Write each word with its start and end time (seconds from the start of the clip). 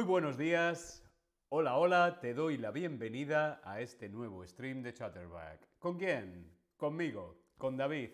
Muy 0.00 0.06
buenos 0.06 0.38
días. 0.38 1.04
Hola, 1.50 1.76
hola, 1.76 2.20
te 2.20 2.32
doy 2.32 2.56
la 2.56 2.70
bienvenida 2.70 3.60
a 3.62 3.82
este 3.82 4.08
nuevo 4.08 4.46
stream 4.46 4.82
de 4.82 4.94
Chatterback. 4.94 5.68
¿Con 5.78 5.98
quién? 5.98 6.50
Conmigo, 6.78 7.36
con 7.58 7.76
David. 7.76 8.08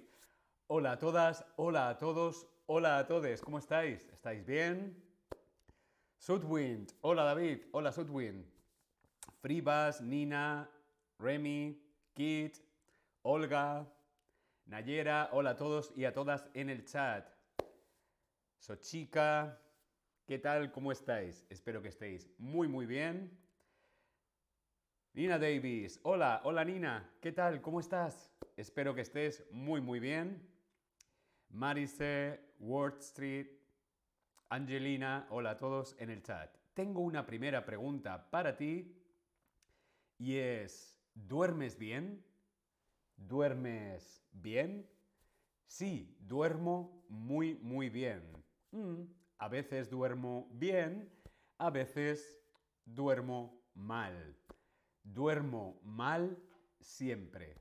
Hola 0.66 0.90
a 0.90 0.98
todas, 0.98 1.46
hola 1.54 1.88
a 1.88 1.96
todos, 1.96 2.48
hola 2.66 2.98
a 2.98 3.06
todos. 3.06 3.40
¿Cómo 3.40 3.58
estáis? 3.58 4.04
¿Estáis 4.08 4.44
bien? 4.44 5.00
Sudwind, 6.18 6.92
hola 7.02 7.22
David, 7.22 7.62
hola 7.70 7.92
Sudwind. 7.92 8.44
Fribas, 9.40 10.00
Nina, 10.00 10.68
Remy, 11.20 11.80
Kit, 12.14 12.56
Olga, 13.22 13.86
Nayera, 14.64 15.28
hola 15.30 15.50
a 15.50 15.56
todos 15.56 15.92
y 15.94 16.04
a 16.04 16.12
todas 16.12 16.50
en 16.52 16.68
el 16.68 16.84
chat. 16.84 17.28
Sochica, 18.58 19.60
¿qué 20.26 20.40
tal? 20.40 20.72
¿Cómo 20.72 20.90
estáis? 20.90 21.46
Espero 21.48 21.80
que 21.80 21.88
estéis 21.88 22.28
muy, 22.36 22.66
muy 22.66 22.84
bien. 22.84 23.30
Nina 25.14 25.38
Davis, 25.38 26.00
hola, 26.02 26.40
hola 26.44 26.64
Nina, 26.64 27.08
¿qué 27.20 27.30
tal? 27.30 27.62
¿Cómo 27.62 27.78
estás? 27.78 28.32
Espero 28.56 28.92
que 28.92 29.02
estés 29.02 29.44
muy, 29.52 29.80
muy 29.80 30.00
bien. 30.00 30.42
Marise, 31.50 32.40
Ward 32.58 32.98
Street, 32.98 33.46
Angelina, 34.48 35.28
hola 35.30 35.50
a 35.50 35.56
todos 35.56 35.94
en 36.00 36.10
el 36.10 36.22
chat. 36.24 36.54
Tengo 36.74 37.02
una 37.02 37.24
primera 37.24 37.64
pregunta 37.64 38.28
para 38.28 38.56
ti 38.56 39.00
y 40.18 40.36
es, 40.36 40.98
¿duermes 41.14 41.78
bien? 41.78 42.22
¿Duermes 43.16 44.24
bien? 44.32 44.90
Sí, 45.68 46.16
duermo 46.18 47.04
muy, 47.08 47.54
muy 47.62 47.88
bien. 47.88 48.22
Mm, 48.72 49.04
a 49.38 49.48
veces 49.48 49.90
duermo 49.90 50.48
bien, 50.52 51.10
a 51.58 51.70
veces 51.70 52.38
duermo 52.84 53.62
mal. 53.74 54.36
Duermo 55.02 55.78
mal 55.82 56.36
siempre. 56.80 57.56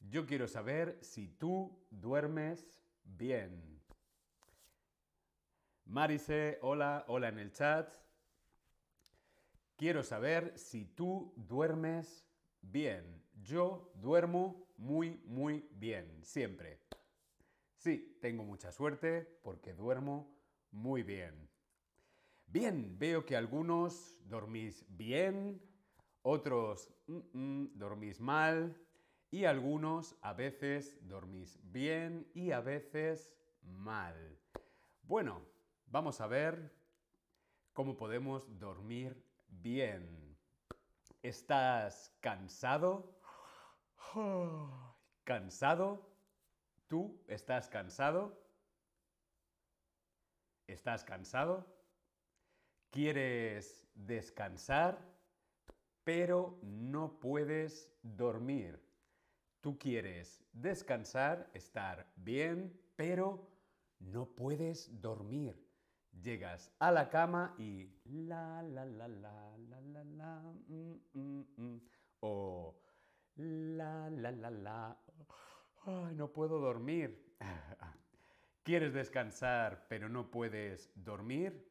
Yo 0.00 0.26
quiero 0.26 0.46
saber 0.46 0.98
si 1.02 1.28
tú 1.28 1.76
duermes 1.90 2.80
bien. 3.04 3.80
Marise, 5.86 6.58
hola, 6.62 7.04
hola 7.08 7.28
en 7.28 7.38
el 7.38 7.52
chat. 7.52 7.92
Quiero 9.76 10.02
saber 10.02 10.52
si 10.58 10.84
tú 10.84 11.32
duermes 11.36 12.24
bien. 12.60 13.22
Yo 13.42 13.92
duermo 13.94 14.66
muy, 14.76 15.20
muy 15.26 15.68
bien, 15.72 16.24
siempre. 16.24 16.80
Sí, 17.86 18.18
tengo 18.20 18.42
mucha 18.42 18.72
suerte 18.72 19.38
porque 19.44 19.72
duermo 19.72 20.36
muy 20.72 21.04
bien. 21.04 21.48
Bien, 22.48 22.98
veo 22.98 23.24
que 23.24 23.36
algunos 23.36 24.18
dormís 24.28 24.84
bien, 24.88 25.62
otros 26.22 26.92
mm, 27.06 27.18
mm, 27.32 27.78
dormís 27.78 28.18
mal 28.18 28.76
y 29.30 29.44
algunos 29.44 30.16
a 30.20 30.32
veces 30.32 30.98
dormís 31.06 31.60
bien 31.62 32.28
y 32.34 32.50
a 32.50 32.60
veces 32.60 33.32
mal. 33.62 34.36
Bueno, 35.02 35.42
vamos 35.86 36.20
a 36.20 36.26
ver 36.26 36.74
cómo 37.72 37.96
podemos 37.96 38.58
dormir 38.58 39.24
bien. 39.46 40.36
¿Estás 41.22 42.18
cansado? 42.20 43.20
¿Cansado? 45.22 46.15
¿Tú 46.88 47.20
estás 47.26 47.68
cansado? 47.68 48.40
¿Estás 50.68 51.04
cansado? 51.04 51.66
¿Quieres 52.90 53.88
descansar? 53.94 54.98
Pero 56.04 56.60
no 56.62 57.18
puedes 57.18 57.92
dormir. 58.02 58.80
Tú 59.60 59.78
quieres 59.78 60.44
descansar, 60.52 61.50
estar 61.54 62.06
bien, 62.14 62.80
pero 62.94 63.50
no 63.98 64.26
puedes 64.26 65.00
dormir. 65.00 65.60
Llegas 66.22 66.72
a 66.78 66.92
la 66.92 67.10
cama 67.10 67.54
y 67.58 67.90
la 68.04 68.62
la 68.62 68.84
la 68.84 69.08
la 69.08 69.58
la 69.58 69.80
la 69.80 70.04
la 70.04 70.40
mm, 70.68 70.94
mm, 71.14 71.44
mm, 71.56 71.80
o 72.20 72.80
la 73.36 74.08
la 74.08 74.30
la 74.30 74.50
la 74.50 75.05
Ay, 75.88 76.16
no 76.16 76.32
puedo 76.32 76.58
dormir. 76.58 77.16
¿Quieres 78.64 78.92
descansar 78.92 79.86
pero 79.88 80.08
no 80.08 80.32
puedes 80.32 80.90
dormir? 80.96 81.64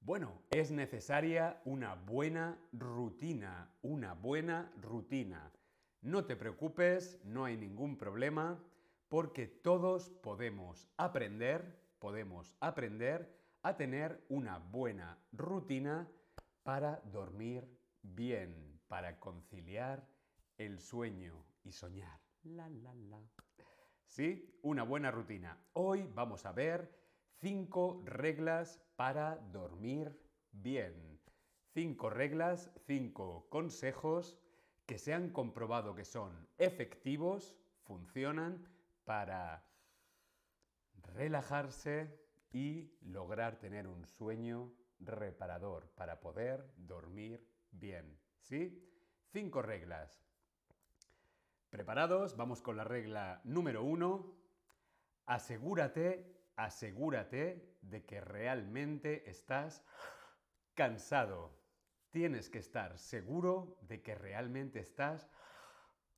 Bueno, 0.00 0.42
es 0.50 0.72
necesaria 0.72 1.62
una 1.64 1.94
buena 1.94 2.58
rutina, 2.72 3.70
una 3.82 4.14
buena 4.14 4.72
rutina. 4.80 5.52
No 6.02 6.24
te 6.24 6.34
preocupes, 6.34 7.20
no 7.24 7.44
hay 7.44 7.56
ningún 7.56 7.96
problema, 7.96 8.58
porque 9.08 9.46
todos 9.46 10.10
podemos 10.10 10.88
aprender, 10.96 11.78
podemos 12.00 12.56
aprender 12.58 13.32
a 13.62 13.76
tener 13.76 14.24
una 14.28 14.58
buena 14.58 15.16
rutina 15.30 16.08
para 16.64 17.00
dormir 17.12 17.68
bien, 18.02 18.80
para 18.88 19.20
conciliar 19.20 20.04
el 20.58 20.80
sueño 20.80 21.44
y 21.62 21.70
soñar. 21.70 22.29
La, 22.44 22.68
la, 22.70 22.94
la. 22.94 23.22
¿Sí? 24.06 24.58
Una 24.62 24.82
buena 24.82 25.10
rutina. 25.10 25.58
Hoy 25.74 26.08
vamos 26.14 26.46
a 26.46 26.52
ver 26.52 26.90
cinco 27.38 28.02
reglas 28.06 28.80
para 28.96 29.36
dormir 29.52 30.18
bien. 30.50 31.20
Cinco 31.74 32.08
reglas, 32.08 32.70
cinco 32.86 33.46
consejos 33.50 34.38
que 34.86 34.98
se 34.98 35.12
han 35.12 35.30
comprobado 35.30 35.94
que 35.94 36.04
son 36.04 36.48
efectivos, 36.56 37.54
funcionan 37.82 38.66
para 39.04 39.64
relajarse 41.14 42.18
y 42.52 42.96
lograr 43.02 43.58
tener 43.58 43.86
un 43.86 44.06
sueño 44.06 44.72
reparador, 44.98 45.90
para 45.90 46.20
poder 46.20 46.72
dormir 46.76 47.46
bien. 47.70 48.18
¿Sí? 48.40 48.82
Cinco 49.30 49.60
reglas. 49.60 50.29
¿Preparados? 51.70 52.36
Vamos 52.36 52.60
con 52.62 52.76
la 52.76 52.82
regla 52.82 53.40
número 53.44 53.84
uno. 53.84 54.34
Asegúrate, 55.26 56.50
asegúrate 56.56 57.78
de 57.80 58.04
que 58.04 58.20
realmente 58.20 59.30
estás 59.30 59.84
cansado. 60.74 61.56
Tienes 62.10 62.50
que 62.50 62.58
estar 62.58 62.98
seguro 62.98 63.78
de 63.82 64.02
que 64.02 64.16
realmente 64.16 64.80
estás 64.80 65.30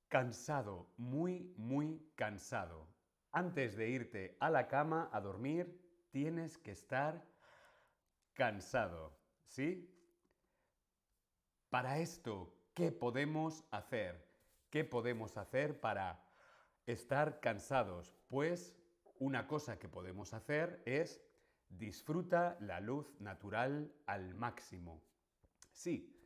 cansado, 0.09 0.91
muy, 0.97 1.53
muy 1.59 2.11
cansado. 2.15 2.89
Antes 3.31 3.77
de 3.77 3.91
irte 3.91 4.39
a 4.41 4.49
la 4.49 4.69
cama 4.69 5.11
a 5.12 5.21
dormir, 5.21 5.79
tienes 6.11 6.57
que 6.57 6.71
estar 6.71 7.23
cansado. 8.33 9.21
¿Sí? 9.49 9.95
Para 11.69 11.99
esto, 11.99 12.57
¿qué 12.73 12.91
podemos 12.91 13.67
hacer? 13.71 14.31
¿Qué 14.72 14.87
podemos 14.87 15.37
hacer 15.37 15.78
para 15.81 16.25
estar 16.87 17.41
cansados? 17.41 18.16
Pues 18.28 18.75
una 19.19 19.47
cosa 19.47 19.79
que 19.79 19.87
podemos 19.87 20.32
hacer 20.32 20.82
es 20.87 21.20
disfruta 21.69 22.56
la 22.58 22.81
luz 22.81 23.20
natural 23.20 23.93
al 24.06 24.35
máximo. 24.35 25.02
Sí, 25.73 26.19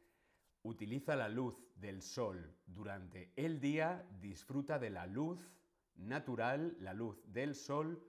utiliza 0.63 1.17
la 1.17 1.29
luz 1.29 1.57
del 1.75 2.01
sol 2.03 2.57
durante 2.67 3.33
el 3.35 3.59
día, 3.59 4.09
disfruta 4.21 4.79
de 4.79 4.91
la 4.91 5.07
luz 5.07 5.51
natural, 5.97 6.77
la 6.79 6.95
luz 6.95 7.21
del 7.27 7.57
sol, 7.57 8.01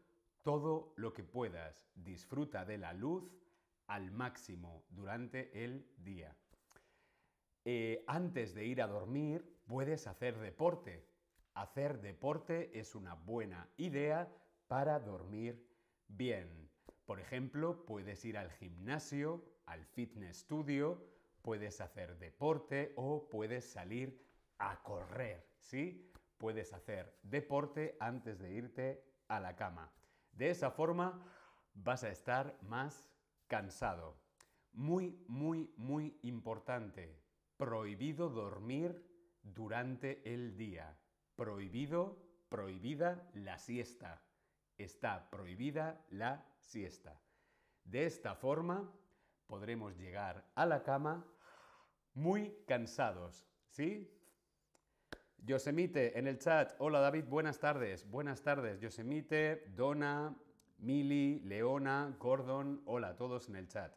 todo 0.43 0.93
lo 0.97 1.15
que 1.15 1.23
puedas. 1.23 1.89
Disfruta 1.95 2.63
de 2.63 2.77
la 2.77 2.93
luz 2.93 3.27
al 3.87 4.11
máximo 4.11 4.85
durante 4.91 5.63
el 5.65 5.89
día. 5.97 6.37
Eh, 7.65 8.03
antes 8.05 8.53
de 8.53 8.65
ir 8.65 8.83
a 8.83 8.87
dormir, 8.87 9.56
puedes 9.67 10.07
hacer 10.07 10.39
deporte. 10.39 11.05
Hacer 11.53 12.01
deporte 12.01 12.79
es 12.79 12.95
una 12.95 13.13
buena 13.13 13.69
idea 13.77 14.31
para 14.67 14.99
dormir 14.99 15.67
bien. 16.07 16.69
Por 17.05 17.19
ejemplo, 17.19 17.85
puedes 17.85 18.23
ir 18.25 18.37
al 18.37 18.51
gimnasio, 18.51 19.43
al 19.65 19.85
fitness 19.85 20.39
studio, 20.39 21.03
puedes 21.41 21.81
hacer 21.81 22.17
deporte 22.17 22.93
o 22.95 23.29
puedes 23.29 23.65
salir 23.65 24.25
a 24.57 24.81
correr, 24.83 25.47
¿sí? 25.59 26.11
Puedes 26.37 26.73
hacer 26.73 27.17
deporte 27.23 27.97
antes 27.99 28.39
de 28.39 28.51
irte 28.51 29.03
a 29.27 29.39
la 29.39 29.55
cama. 29.55 29.91
De 30.31 30.49
esa 30.49 30.71
forma 30.71 31.25
vas 31.73 32.03
a 32.03 32.09
estar 32.09 32.57
más 32.61 33.09
cansado. 33.47 34.17
Muy, 34.73 35.23
muy, 35.27 35.73
muy 35.77 36.19
importante. 36.21 37.19
Prohibido 37.57 38.29
dormir 38.29 39.03
durante 39.57 40.21
el 40.31 40.55
día. 40.55 40.95
Prohibido 41.35 42.23
prohibida 42.47 43.27
la 43.33 43.57
siesta. 43.57 44.21
Está 44.77 45.29
prohibida 45.29 46.05
la 46.11 46.45
siesta. 46.59 47.19
De 47.83 48.05
esta 48.05 48.35
forma 48.35 48.89
podremos 49.47 49.97
llegar 49.97 50.45
a 50.55 50.65
la 50.65 50.83
cama 50.83 51.25
muy 52.13 52.55
cansados, 52.67 53.47
¿sí? 53.69 54.13
Yosemite 55.39 56.17
en 56.19 56.27
el 56.27 56.37
chat. 56.37 56.75
Hola 56.79 56.99
David, 56.99 57.25
buenas 57.25 57.59
tardes. 57.59 58.09
Buenas 58.09 58.41
tardes, 58.41 58.79
Yosemite, 58.79 59.71
Donna, 59.75 60.35
Mili, 60.77 61.39
Leona, 61.39 62.15
Gordon. 62.19 62.81
Hola 62.85 63.09
a 63.09 63.15
todos 63.15 63.49
en 63.49 63.55
el 63.55 63.67
chat. 63.67 63.95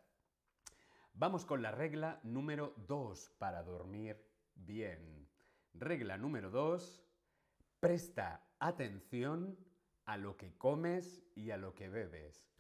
Vamos 1.15 1.45
con 1.45 1.61
la 1.61 1.73
regla 1.73 2.21
número 2.23 2.75
2 2.87 3.33
para 3.39 3.63
dormir 3.63 4.17
bien. 4.55 5.20
Regla 5.75 6.19
número 6.19 6.51
2. 6.51 7.03
Presta 7.81 8.45
atención 8.59 9.57
a 10.05 10.17
lo 10.17 10.37
que 10.37 10.57
comes 10.59 11.23
y 11.35 11.51
a 11.51 11.57
lo 11.57 11.75
que 11.75 11.89
bebes. 11.89 12.51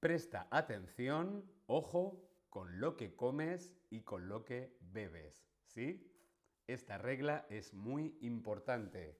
Presta 0.00 0.48
atención, 0.50 1.44
ojo, 1.66 2.28
con 2.50 2.80
lo 2.80 2.96
que 2.96 3.14
comes 3.14 3.72
y 3.88 4.02
con 4.02 4.28
lo 4.28 4.44
que 4.44 4.76
bebes. 4.80 5.46
¿Sí? 5.64 6.12
Esta 6.66 6.98
regla 6.98 7.46
es 7.48 7.72
muy 7.72 8.18
importante. 8.20 9.18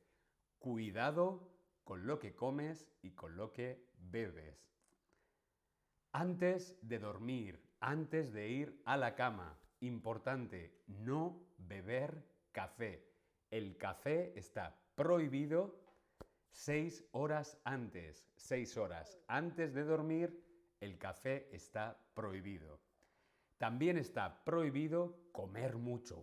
Cuidado 0.58 1.48
con 1.84 2.06
lo 2.06 2.18
que 2.18 2.34
comes 2.34 2.88
y 3.00 3.12
con 3.12 3.36
lo 3.36 3.52
que 3.52 3.86
bebes. 3.98 4.68
Antes 6.12 6.76
de 6.82 6.98
dormir, 6.98 7.62
antes 7.80 8.32
de 8.32 8.48
ir 8.50 8.82
a 8.84 8.96
la 8.96 9.14
cama, 9.14 9.58
importante, 9.80 10.82
no 10.86 11.42
beber 11.56 12.22
café. 12.52 13.11
El 13.52 13.76
café 13.76 14.32
está 14.34 14.74
prohibido 14.94 15.78
seis 16.52 17.04
horas 17.12 17.60
antes. 17.64 18.26
Seis 18.34 18.78
horas 18.78 19.18
antes 19.26 19.74
de 19.74 19.84
dormir, 19.84 20.42
el 20.80 20.96
café 20.96 21.54
está 21.54 22.02
prohibido. 22.14 22.80
También 23.58 23.98
está 23.98 24.42
prohibido 24.42 25.18
comer 25.32 25.76
mucho, 25.76 26.22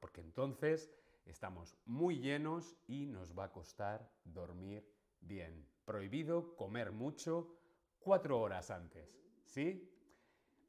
porque 0.00 0.22
entonces 0.22 0.90
estamos 1.24 1.76
muy 1.86 2.18
llenos 2.18 2.74
y 2.88 3.06
nos 3.06 3.38
va 3.38 3.44
a 3.44 3.52
costar 3.52 4.10
dormir 4.24 4.84
bien. 5.20 5.64
Prohibido 5.84 6.56
comer 6.56 6.90
mucho 6.90 7.56
cuatro 8.00 8.40
horas 8.40 8.72
antes, 8.72 9.24
¿sí? 9.44 9.88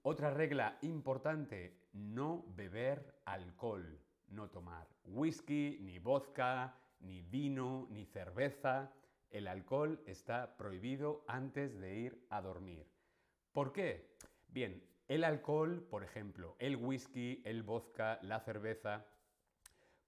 Otra 0.03 0.29
regla 0.29 0.77
importante, 0.83 1.89
no 1.91 2.45
beber 2.55 3.19
alcohol, 3.25 4.04
no 4.29 4.49
tomar 4.49 4.87
whisky, 5.05 5.77
ni 5.81 5.99
vodka, 5.99 6.75
ni 6.99 7.21
vino, 7.21 7.87
ni 7.89 8.05
cerveza. 8.05 8.91
El 9.29 9.47
alcohol 9.47 10.01
está 10.05 10.55
prohibido 10.57 11.23
antes 11.27 11.79
de 11.79 11.95
ir 11.95 12.25
a 12.29 12.41
dormir. 12.41 12.87
¿Por 13.51 13.71
qué? 13.71 14.15
Bien, 14.47 14.83
el 15.07 15.23
alcohol, 15.23 15.81
por 15.89 16.03
ejemplo, 16.03 16.55
el 16.59 16.75
whisky, 16.77 17.41
el 17.45 17.63
vodka, 17.63 18.19
la 18.21 18.39
cerveza, 18.39 19.05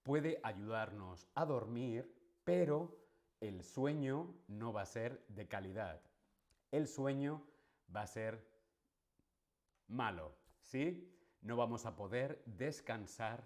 puede 0.04 0.40
ayudarnos 0.44 1.28
a 1.36 1.46
dormir, 1.46 2.14
pero 2.44 2.98
el 3.42 3.64
sueño 3.64 4.34
no 4.48 4.74
va 4.74 4.82
a 4.82 4.86
ser 4.86 5.24
de 5.28 5.48
calidad. 5.48 6.02
El 6.72 6.88
sueño 6.88 7.46
va 7.94 8.02
a 8.02 8.08
ser 8.08 8.48
malo, 9.88 10.36
¿sí? 10.62 11.14
No 11.42 11.56
vamos 11.56 11.86
a 11.86 11.96
poder 11.96 12.42
descansar 12.46 13.44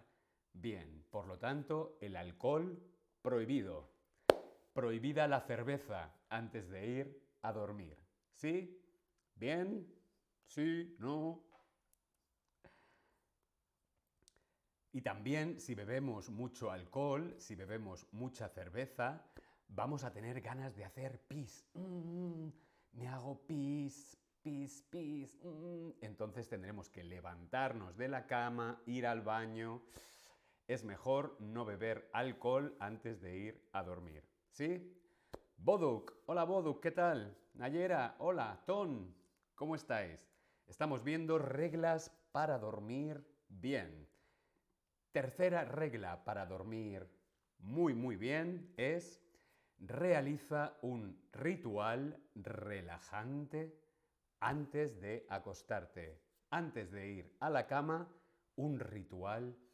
bien. 0.54 1.06
Por 1.10 1.28
lo 1.28 1.38
tanto, 1.40 1.98
el 2.02 2.16
alcohol 2.16 2.82
prohibido. 3.22 3.90
Prohibida 4.74 5.28
la 5.28 5.42
cerveza 5.42 6.14
antes 6.30 6.70
de 6.70 6.88
ir 6.88 7.24
a 7.42 7.52
dormir. 7.52 7.98
¿Sí? 8.34 8.82
¿Bien? 9.36 9.88
¿Sí? 10.46 10.96
¿No? 11.00 11.44
Y 14.94 15.02
también 15.02 15.60
si 15.60 15.74
bebemos 15.74 16.30
mucho 16.30 16.70
alcohol, 16.70 17.36
si 17.38 17.56
bebemos 17.56 18.08
mucha 18.12 18.50
cerveza, 18.50 19.26
vamos 19.70 20.04
a 20.04 20.12
tener 20.12 20.42
ganas 20.42 20.76
de 20.76 20.84
hacer 20.84 21.22
pis. 21.28 21.66
Mm, 21.74 22.50
me 22.94 23.08
hago 23.08 23.46
pis, 23.46 24.18
pis, 24.42 24.84
pis. 24.90 25.38
Mm. 25.44 25.92
Entonces 26.02 26.50
tendremos 26.50 26.90
que 26.90 27.04
levantarnos 27.04 27.96
de 27.96 28.10
la 28.10 28.28
cama, 28.28 28.82
ir 28.86 29.08
al 29.08 29.22
baño. 29.22 29.82
Es 30.68 30.84
mejor 30.84 31.36
no 31.40 31.66
beber 31.66 32.10
alcohol 32.14 32.76
antes 32.80 33.22
de 33.22 33.38
ir 33.38 33.70
a 33.74 33.84
dormir. 33.84 34.24
¿Sí? 34.52 34.98
Boduk, 35.58 36.14
hola 36.26 36.44
Boduk, 36.44 36.82
¿qué 36.82 36.92
tal? 36.92 37.38
Nayera, 37.54 38.16
hola, 38.20 38.64
Ton, 38.66 39.14
¿Cómo 39.62 39.76
estáis? 39.76 40.28
Estamos 40.66 41.04
viendo 41.04 41.38
reglas 41.38 42.10
para 42.32 42.58
dormir 42.58 43.24
bien. 43.48 44.10
Tercera 45.12 45.66
regla 45.66 46.24
para 46.24 46.48
dormir 46.48 47.08
muy 47.60 47.94
muy 47.94 48.16
bien 48.16 48.74
es 48.76 49.22
realiza 49.78 50.80
un 50.82 51.22
ritual 51.32 52.20
relajante 52.34 53.80
antes 54.40 55.00
de 55.00 55.28
acostarte. 55.30 56.20
Antes 56.50 56.92
de 56.92 57.12
ir 57.12 57.38
a 57.40 57.52
la 57.52 57.68
cama, 57.68 58.12
un 58.56 58.80
ritual 58.80 59.44
relajante. 59.46 59.71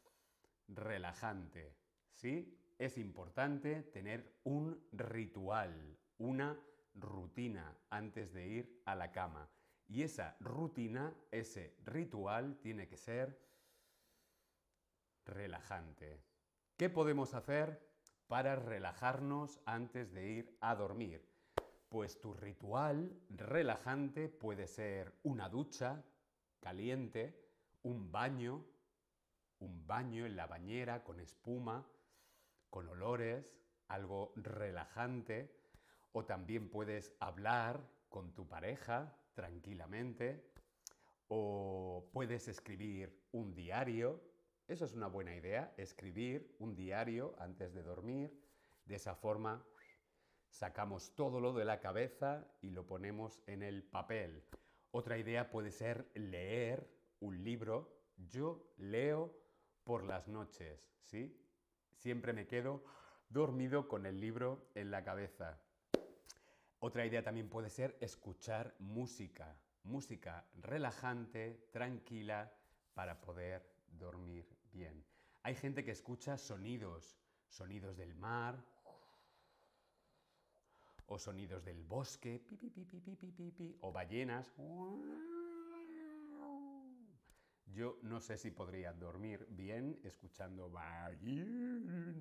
¿Sí? 2.14 2.54
Es 2.78 2.98
importante 2.98 3.82
tener 3.82 4.40
un 4.44 4.80
ritual, 4.92 5.98
una 6.18 6.58
rutina 6.94 7.76
antes 7.90 8.32
de 8.32 8.46
ir 8.46 8.82
a 8.84 8.94
la 8.94 9.10
cama. 9.10 9.48
Y 9.88 10.02
esa 10.02 10.36
rutina, 10.40 11.14
ese 11.30 11.76
ritual 11.84 12.58
tiene 12.60 12.86
que 12.86 12.96
ser 12.96 13.40
relajante. 15.24 16.22
¿Qué 16.76 16.90
podemos 16.90 17.34
hacer 17.34 17.88
para 18.26 18.54
relajarnos 18.56 19.60
antes 19.64 20.12
de 20.12 20.28
ir 20.28 20.58
a 20.60 20.74
dormir? 20.74 21.26
Pues 21.88 22.20
tu 22.20 22.34
ritual 22.34 23.18
relajante 23.30 24.28
puede 24.28 24.66
ser 24.66 25.18
una 25.22 25.48
ducha 25.48 26.04
caliente, 26.60 27.48
un 27.82 28.12
baño, 28.12 28.64
un 29.60 29.86
baño 29.86 30.26
en 30.26 30.36
la 30.36 30.46
bañera 30.46 31.02
con 31.04 31.20
espuma, 31.20 31.86
con 32.70 32.88
olores, 32.88 33.54
algo 33.88 34.32
relajante, 34.36 35.54
o 36.12 36.24
también 36.24 36.70
puedes 36.70 37.14
hablar 37.20 37.88
con 38.08 38.34
tu 38.34 38.48
pareja 38.48 39.16
tranquilamente, 39.34 40.52
o 41.28 42.10
puedes 42.12 42.48
escribir 42.48 43.26
un 43.32 43.54
diario. 43.54 44.22
Eso 44.66 44.84
es 44.84 44.94
una 44.94 45.06
buena 45.06 45.34
idea, 45.34 45.74
escribir 45.76 46.54
un 46.58 46.74
diario 46.74 47.34
antes 47.38 47.74
de 47.74 47.82
dormir. 47.82 48.42
De 48.84 48.96
esa 48.96 49.14
forma 49.14 49.64
sacamos 50.50 51.14
todo 51.14 51.40
lo 51.40 51.52
de 51.52 51.64
la 51.64 51.80
cabeza 51.80 52.46
y 52.60 52.70
lo 52.70 52.86
ponemos 52.86 53.40
en 53.46 53.62
el 53.62 53.82
papel. 53.82 54.44
Otra 54.90 55.18
idea 55.18 55.50
puede 55.50 55.70
ser 55.70 56.10
leer 56.14 56.90
un 57.20 57.44
libro. 57.44 57.94
Yo 58.16 58.72
leo 58.78 59.34
por 59.88 60.04
las 60.04 60.28
noches, 60.28 60.86
¿sí? 61.02 61.34
Siempre 61.94 62.34
me 62.34 62.46
quedo 62.46 62.84
dormido 63.30 63.88
con 63.88 64.04
el 64.04 64.20
libro 64.20 64.68
en 64.74 64.90
la 64.90 65.02
cabeza. 65.02 65.58
Otra 66.78 67.06
idea 67.06 67.22
también 67.22 67.48
puede 67.48 67.70
ser 67.70 67.96
escuchar 68.02 68.74
música, 68.80 69.56
música 69.84 70.44
relajante, 70.60 71.70
tranquila, 71.72 72.52
para 72.92 73.18
poder 73.22 73.66
dormir 73.88 74.46
bien. 74.70 75.02
Hay 75.42 75.54
gente 75.54 75.82
que 75.82 75.92
escucha 75.92 76.36
sonidos, 76.36 77.16
sonidos 77.48 77.96
del 77.96 78.14
mar 78.14 78.62
o 81.06 81.18
sonidos 81.18 81.64
del 81.64 81.82
bosque, 81.82 82.44
o 83.80 83.90
ballenas. 83.90 84.52
Yo 87.72 87.98
no 88.02 88.20
sé 88.20 88.38
si 88.38 88.50
podría 88.50 88.92
dormir 88.92 89.46
bien 89.50 90.00
escuchando 90.02 90.70
ballenas. 90.70 92.16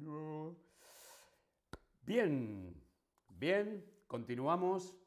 Bien, 2.02 2.84
bien, 3.30 3.98
Continuamos. 4.08 4.98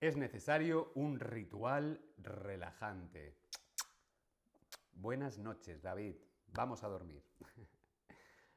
Es 0.00 0.16
necesario 0.16 0.92
un 0.94 1.20
ritual 1.20 2.02
relajante. 2.16 3.36
Buenas 4.92 5.36
noches, 5.36 5.82
David. 5.82 6.16
Vamos 6.46 6.82
a 6.82 6.88
dormir. 6.88 7.22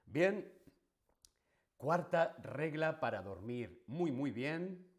Bien. 0.05 0.51
Cuarta 1.75 2.37
regla 2.41 3.01
para 3.01 3.21
dormir 3.21 3.83
muy, 3.87 4.13
muy 4.13 4.31
bien. 4.31 4.89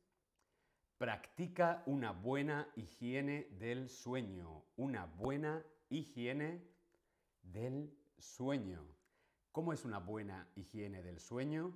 Practica 0.98 1.82
una 1.86 2.12
buena 2.12 2.70
higiene 2.76 3.48
del 3.52 3.88
sueño. 3.88 4.66
Una 4.76 5.06
buena 5.06 5.64
higiene 5.88 6.62
del 7.42 7.96
sueño. 8.18 8.86
¿Cómo 9.52 9.72
es 9.72 9.84
una 9.84 9.98
buena 9.98 10.48
higiene 10.56 11.02
del 11.02 11.20
sueño? 11.20 11.74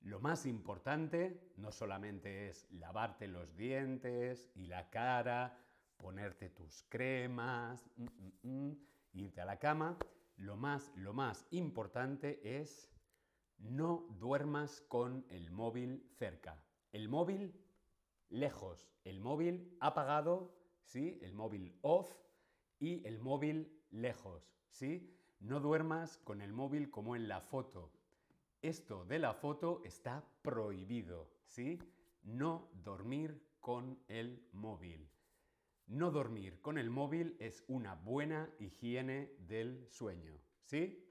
Lo 0.00 0.20
más 0.20 0.46
importante 0.46 1.52
no 1.56 1.72
solamente 1.72 2.48
es 2.48 2.70
lavarte 2.70 3.26
los 3.26 3.56
dientes 3.56 4.50
y 4.54 4.66
la 4.66 4.90
cara, 4.90 5.58
ponerte 5.96 6.50
tus 6.50 6.82
cremas, 6.88 7.90
mm, 7.96 8.04
mm, 8.04 8.68
mm, 8.68 8.86
irte 9.14 9.40
a 9.40 9.46
la 9.46 9.58
cama. 9.58 9.96
Lo 10.36 10.56
más, 10.56 10.92
lo 10.96 11.14
más 11.14 11.46
importante 11.50 12.58
es 12.60 12.90
no 13.58 14.06
duermas 14.18 14.82
con 14.82 15.24
el 15.30 15.50
móvil 15.50 16.06
cerca. 16.18 16.62
El 16.92 17.08
móvil 17.08 17.54
lejos, 18.28 18.90
el 19.04 19.20
móvil 19.20 19.76
apagado, 19.80 20.54
¿sí? 20.82 21.18
El 21.22 21.34
móvil 21.34 21.78
off 21.82 22.23
y 22.78 23.06
el 23.06 23.18
móvil 23.18 23.72
lejos, 23.90 24.54
¿sí? 24.70 25.14
No 25.40 25.60
duermas 25.60 26.18
con 26.18 26.40
el 26.40 26.52
móvil 26.52 26.90
como 26.90 27.16
en 27.16 27.28
la 27.28 27.40
foto. 27.40 27.92
Esto 28.62 29.04
de 29.04 29.18
la 29.18 29.34
foto 29.34 29.82
está 29.84 30.24
prohibido, 30.42 31.30
¿sí? 31.46 31.78
No 32.22 32.70
dormir 32.72 33.42
con 33.60 33.98
el 34.08 34.46
móvil. 34.52 35.08
No 35.86 36.10
dormir 36.10 36.60
con 36.62 36.78
el 36.78 36.88
móvil 36.88 37.36
es 37.38 37.62
una 37.68 37.94
buena 37.94 38.50
higiene 38.58 39.34
del 39.38 39.86
sueño, 39.90 40.40
¿sí? 40.64 41.04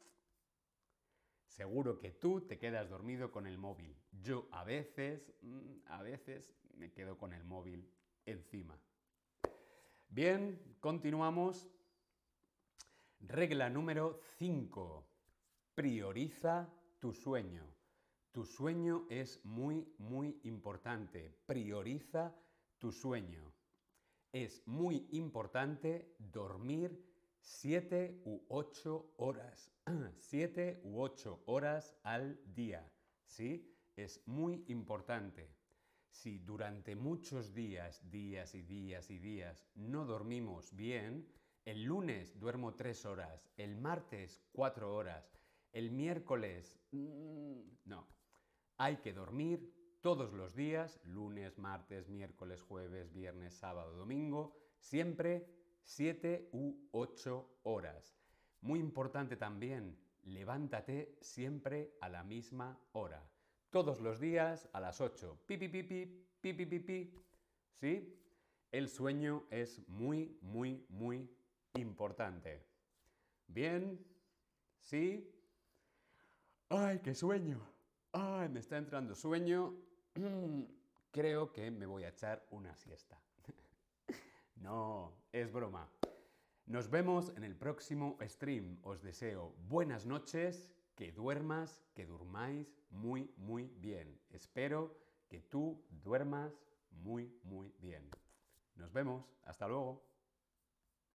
Seguro 1.46 2.00
que 2.00 2.10
tú 2.10 2.42
te 2.42 2.58
quedas 2.58 2.90
dormido 2.90 3.32
con 3.32 3.46
el 3.46 3.60
móvil. 3.60 3.96
Yo 4.24 4.48
a 4.52 4.64
veces, 4.64 5.32
mm, 5.42 5.82
a 5.86 6.02
veces 6.02 6.56
me 6.76 6.92
quedo 6.92 7.20
con 7.20 7.34
el 7.34 7.44
móvil 7.44 7.88
encima. 8.26 8.80
Bien, 10.16 10.62
continuamos. 10.80 11.68
Regla 13.20 13.68
número 13.72 14.20
5. 14.38 15.08
Prioriza 15.74 16.72
tu 17.00 17.14
sueño. 17.14 17.66
Tu 18.32 18.46
sueño 18.46 19.08
es 19.10 19.44
muy, 19.44 19.92
muy 19.98 20.40
importante. 20.44 21.36
Prioriza 21.48 22.32
tu 22.78 22.92
sueño. 22.92 23.52
Es 24.32 24.62
muy 24.68 25.08
importante 25.14 26.14
dormir 26.20 27.04
7 27.40 28.22
u 28.26 28.40
8 28.50 29.16
horas. 29.18 29.72
7 30.20 30.82
u 30.84 31.02
8 31.02 31.42
horas 31.48 31.98
al 32.04 32.40
día. 32.54 32.88
¿Sí? 33.26 33.68
Es 33.96 34.22
muy 34.28 34.64
importante. 34.68 35.63
Si 36.14 36.38
durante 36.38 36.96
muchos 36.96 37.56
días, 37.56 38.08
días 38.12 38.54
y 38.54 38.62
días 38.62 39.10
y 39.10 39.18
días 39.18 39.66
no 39.74 40.06
dormimos 40.06 40.74
bien, 40.76 41.28
el 41.66 41.84
lunes 41.84 42.40
duermo 42.40 42.76
3 42.76 43.06
horas, 43.06 43.50
el 43.58 43.76
martes 43.76 44.40
4 44.54 44.96
horas, 44.96 45.34
el 45.74 45.90
miércoles... 45.90 46.80
Mm, 46.92 47.62
no. 47.86 48.08
Hay 48.78 48.98
que 48.98 49.12
dormir 49.12 49.74
todos 50.02 50.34
los 50.34 50.56
días, 50.56 51.00
lunes, 51.04 51.58
martes, 51.58 52.08
miércoles, 52.08 52.62
jueves, 52.62 53.12
viernes, 53.12 53.56
sábado, 53.56 53.96
domingo, 53.98 54.56
siempre 54.78 55.50
7 55.84 56.52
u 56.54 56.76
8 56.92 57.60
horas. 57.64 58.16
Muy 58.62 58.80
importante 58.80 59.36
también, 59.36 59.98
levántate 60.22 61.18
siempre 61.22 61.98
a 62.02 62.08
la 62.08 62.24
misma 62.24 62.80
hora. 62.92 63.33
Todos 63.74 64.02
los 64.02 64.20
días 64.20 64.70
a 64.72 64.80
las 64.80 65.02
8. 65.02 65.46
Pi, 65.48 65.58
pi, 65.58 65.68
pi, 65.68 65.82
pi, 65.82 66.54
pi, 66.54 66.80
pi. 66.80 67.12
¿Sí? 67.74 68.16
El 68.72 68.88
sueño 68.88 69.46
es 69.50 69.82
muy, 69.88 70.38
muy, 70.42 70.86
muy 70.90 71.28
importante. 71.74 72.64
¿Bien? 73.48 74.00
¿Sí? 74.80 75.28
¡Ay, 76.70 77.00
qué 77.00 77.16
sueño! 77.16 77.68
¡Ay, 78.12 78.48
me 78.50 78.60
está 78.60 78.78
entrando 78.78 79.16
sueño! 79.16 79.74
Creo 81.12 81.52
que 81.52 81.72
me 81.72 81.88
voy 81.88 82.04
a 82.04 82.10
echar 82.10 82.46
una 82.52 82.76
siesta. 82.76 83.20
no, 84.58 85.16
es 85.32 85.52
broma. 85.52 85.90
Nos 86.68 86.92
vemos 86.92 87.34
en 87.36 87.44
el 87.44 87.56
próximo 87.56 88.20
stream. 88.22 88.78
Os 88.84 89.02
deseo 89.02 89.56
buenas 89.68 90.06
noches, 90.06 90.70
que 90.96 91.12
duermas, 91.12 91.82
que 91.94 92.06
durmáis 92.06 92.68
muy, 92.90 93.34
muy 93.38 93.68
bien. 93.78 94.20
Espero 94.30 94.96
que 95.30 95.42
tú 95.42 95.84
duermas 95.90 96.54
muy, 96.92 97.34
muy 97.44 97.74
bien. 97.80 98.10
Nos 98.76 98.92
vemos. 98.94 99.26
Hasta 99.44 99.68
luego. 99.68 100.13